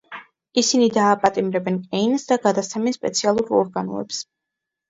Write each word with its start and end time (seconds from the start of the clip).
ისინი 0.61 0.87
დააპატიმრებენ 0.95 1.77
კეინს 1.91 2.25
და 2.31 2.39
გადასცემენ 2.47 2.97
სპეციალურ 2.99 3.55
ორგანოებს. 3.63 4.25